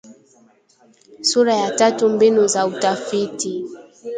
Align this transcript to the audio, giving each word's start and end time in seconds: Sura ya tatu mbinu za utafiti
Sura 1.21 1.55
ya 1.57 1.71
tatu 1.71 2.09
mbinu 2.09 2.47
za 2.47 2.65
utafiti 2.67 3.65